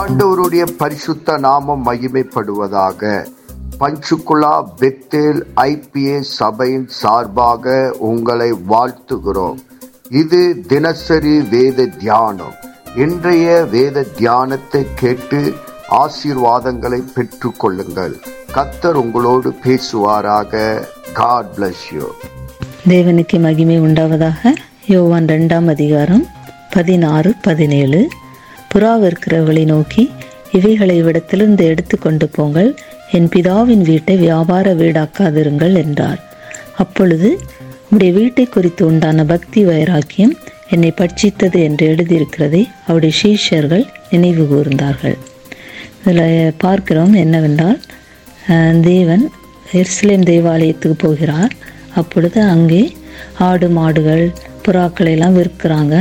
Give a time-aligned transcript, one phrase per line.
[0.00, 3.26] ஆண்டவருடைய பரிசுத்த நாமம் மகிமைப்படுவதாக.
[3.80, 9.58] பஞ்சுகுலா பெத்தேல் ஐபிஏ சபையின் சார்பாக உங்களை வாழ்த்துகிறோம்.
[10.10, 12.54] இது தினசரி வேத தியானம்.
[13.04, 15.40] இன்றைய வேத தியானத்தை கேட்டு
[16.02, 18.14] ஆசீர்வாதங்களை பெற்று கொள்ளுங்கள்
[18.54, 20.84] கத்தர் உங்களோடு பேசுவாராக.
[21.12, 22.06] காட் பிளஸ் யூ
[22.88, 24.54] தேவனுக்கு மகிமை உண்டாவதாக.
[24.90, 26.22] யோவான் ரெண்டாம் அதிகாரம்
[26.74, 28.00] பதினாறு பதினேழு.
[28.72, 30.02] புறாவிற்கிறவர்களை நோக்கி
[30.56, 32.70] இவைகளை இவ்விடத்திலிருந்து எடுத்து கொண்டு போங்கள்.
[33.16, 36.20] என் பிதாவின் வீட்டை வியாபார வீடாக்காதிருங்கள் என்றார்.
[36.84, 37.30] அப்பொழுது
[37.92, 40.36] உடைய வீட்டை குறித்து உண்டான பக்தி வைராக்கியம்
[40.74, 45.18] என்னை பட்சித்தது என்று எழுதியிருக்கிறதை அவருடைய சீஷர்கள் நினைவு கூர்ந்தார்கள்.
[46.00, 47.80] இதில் பார்க்கிறோம் என்னவென்றால்
[48.90, 49.24] தேவன்
[49.80, 51.54] எருசலேம் தேவாலயத்துக்கு போகிறார்.
[52.02, 52.84] அப்பொழுது அங்கே
[53.46, 54.26] ஆடு மாடுகள்
[54.66, 55.94] புறாக்களை எல்லாம் விற்கிறாங்க.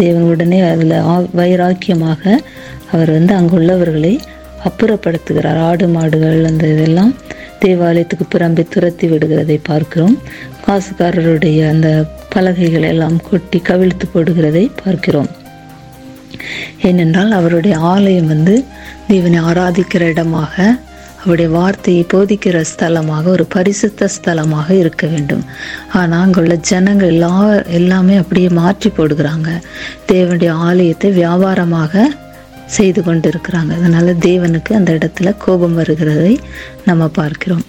[0.00, 0.94] தேவன் உடனே அதில்
[1.40, 2.22] வைராக்கியமாக
[2.92, 4.14] அவர் வந்து அங்குள்ளவர்களை
[4.68, 5.60] அப்புறப்படுத்துகிறார்.
[5.68, 7.12] ஆடு மாடுகள் அந்த இதெல்லாம்
[7.64, 10.16] தேவாலயத்துக்கு புறம்பே துரத்தி விடுகிறதை பார்க்கிறோம்.
[10.66, 11.88] காசுக்காரருடைய அந்த
[12.34, 15.30] பலகைகள் எல்லாம் கொட்டி கவிழ்த்து போடுகிறதை பார்க்கிறோம்.
[16.88, 18.54] ஏனென்றால் அவருடைய ஆலயம் வந்து
[19.08, 20.54] தேவனை ஆராதிக்கிற இடமாக
[21.20, 25.42] அவருடைய வார்த்தையை போதிக்கிற ஸ்தலமாக ஒரு பரிசுத்த ஸ்தலமாக இருக்க வேண்டும்.
[26.00, 27.34] ஆனால் அங்குள்ள ஜனங்கள் எல்லா
[27.78, 29.48] எல்லாமே அப்படியே மாற்றி போடுகிறாங்க.
[30.12, 32.04] தேவனுடைய ஆலயத்தை வியாபாரமாக
[32.76, 33.72] செய்து கொண்டிருக்கிறாங்க.
[33.80, 36.32] அதனால் தேவனுக்கு அந்த இடத்துல கோபம் வருகிறதை
[36.88, 37.66] நம்ம பார்க்கிறோம்.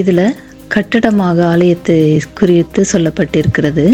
[0.00, 0.36] இதில்
[0.74, 2.00] கட்டடமாக ஆலயத்தை
[2.40, 3.86] குறித்து சொல்லப்பட்டிருக்கிறது.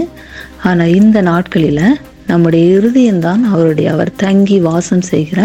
[0.68, 1.86] ஆனால் இந்த நாட்களில்
[2.26, 5.40] நம்முடைய இருதயம்தான் அவருடைய அவர் தங்கி வாசம் செய்கிற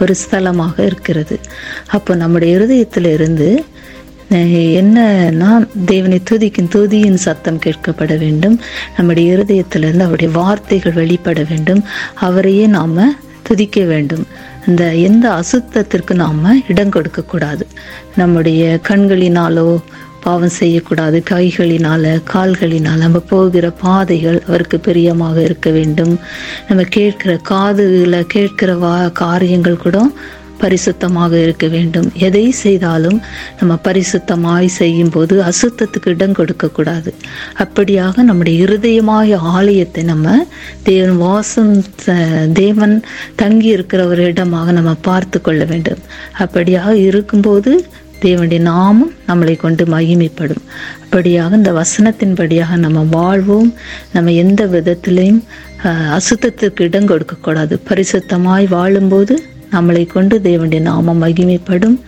[0.00, 1.38] ஒரு ஸ்தலமாக இருக்கிறது.
[1.86, 3.48] அப்போ நம்முடைய இருதயத்தில் இருந்து
[4.80, 5.50] என்னன்னா
[5.84, 8.60] தேவனை துதிக்கும் துதியின் சத்தம் கேட்கப்பட வேண்டும்.
[8.96, 11.82] நம்முடைய இருதயத்திலிருந்து அவருடைய வார்த்தைகள் வெளிப்பட வேண்டும்.
[12.14, 13.00] அவரையே நாம்
[13.42, 14.24] துதிக்க வேண்டும்.
[14.68, 17.66] இந்த எந்த அசுத்தத்திற்கு நாம் இடம் கொடுக்கக்கூடாது.
[18.16, 19.68] நம்முடைய கண்களினாலோ
[20.26, 21.18] பாவம் செய்யக்கூடாது.
[21.30, 26.14] கைகளினால கால்களினால் நம்ம போகிற பாதைகள் அவருக்கு பிரியமாக இருக்க வேண்டும்.
[26.68, 28.94] நம்ம கேட்கிற காதுல கேட்கிற வா
[29.24, 29.98] காரியங்கள் கூட
[30.62, 32.08] பரிசுத்தமாக இருக்க வேண்டும்.
[32.26, 33.18] எதை செய்தாலும்
[33.58, 37.10] நம்ம பரிசுத்தமாய் செய்யும் போது அசுத்தத்துக்கு இடம் கொடுக்கக்கூடாது.
[37.64, 40.34] அப்படியாக நம்முடைய இருதயமாய ஆலயத்தை நம்ம
[40.88, 41.72] தேவன் வாசம்
[42.60, 42.94] தேவன்
[43.42, 46.02] தங்கி இருக்கிற ஒரு இடமாக நம்ம பார்த்து கொள்ள வேண்டும்.
[46.44, 47.72] அப்படியாக இருக்கும்போது
[48.22, 50.62] தேவனுடைய நாமம் நம்மளை கொண்டு மகிமைப்படும்.
[51.10, 53.74] அப்படியாக இந்த வசனத்தின்படியாக நம்ம வாழ்வோம்.
[54.12, 55.40] நம்ம எந்த விதத்திலையும்
[55.84, 57.80] அசுத்தத்துக்கு இடம் கொடுக்கக்கூடாது.
[57.88, 59.42] பரிசுத்தமாய் வாழும்போது
[59.72, 61.98] நம்மளை கொண்டு தேவனுடைய நாமம் மகிமைப்படும்.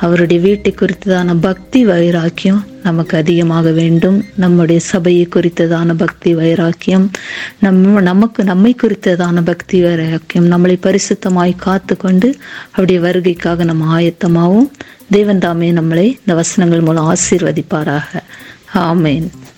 [0.00, 4.24] அவருடைய வீட்டை குறித்ததான பக்தி வைராக்கியம் நமக்கு அதிகமாக வேண்டும்.
[4.36, 7.10] நம்முடைய சபையை குறித்ததான பக்தி வைராக்கியம்
[7.60, 12.36] நம்ம நமக்கு நம்மை குறித்ததான பக்தி வைராக்கியம் நம்மளை பரிசுத்தமாய் காத்து கொண்டு
[12.70, 14.70] அவருடைய வருகைக்காக நம்ம ஆயத்தமாகவும்
[15.10, 18.22] தேவன் தாமே நம்மளை இந்த வசனங்கள் மூலம் ஆசீர்வதிப்பாராக.
[18.74, 19.28] ஆமேன்.